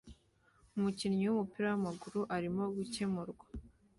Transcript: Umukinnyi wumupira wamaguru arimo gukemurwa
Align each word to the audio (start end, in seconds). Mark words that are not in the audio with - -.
Umukinnyi 0.75 1.23
wumupira 1.27 1.67
wamaguru 1.73 2.19
arimo 2.35 2.63
gukemurwa 2.75 3.45